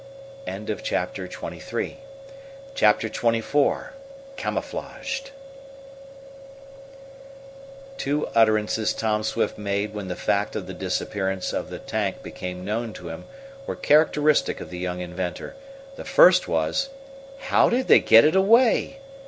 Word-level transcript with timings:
Chapter 0.47 1.27
XXIV 1.27 3.83
Camouflaged 4.35 5.29
Two 7.99 8.25
utterances 8.33 8.93
Tom 8.93 9.21
Swift 9.21 9.59
made 9.59 9.93
when 9.93 10.07
the 10.07 10.15
fact 10.15 10.55
of 10.55 10.65
the 10.65 10.73
disappearance 10.73 11.53
of 11.53 11.69
the 11.69 11.77
tank 11.77 12.23
became 12.23 12.65
known 12.65 12.93
to 12.93 13.09
him 13.09 13.25
were 13.67 13.75
characteristic 13.75 14.59
of 14.59 14.71
the 14.71 14.79
young 14.79 15.01
inventor. 15.01 15.55
The 15.97 16.05
first 16.05 16.47
was: 16.47 16.89
"How 17.37 17.69
did 17.69 17.87
they 17.87 17.99
get 17.99 18.25
it 18.25 18.35
away?" 18.35 18.97